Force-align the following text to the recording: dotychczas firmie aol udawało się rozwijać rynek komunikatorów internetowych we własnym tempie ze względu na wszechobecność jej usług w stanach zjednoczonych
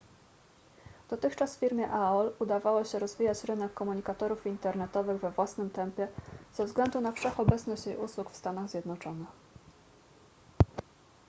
dotychczas 1.09 1.57
firmie 1.57 1.91
aol 1.91 2.31
udawało 2.39 2.83
się 2.83 2.99
rozwijać 2.99 3.43
rynek 3.43 3.73
komunikatorów 3.73 4.45
internetowych 4.47 5.21
we 5.21 5.31
własnym 5.31 5.69
tempie 5.69 6.07
ze 6.53 6.65
względu 6.65 7.01
na 7.01 7.11
wszechobecność 7.11 7.85
jej 7.85 7.97
usług 7.97 8.29
w 8.31 8.35
stanach 8.37 8.69
zjednoczonych 8.69 9.27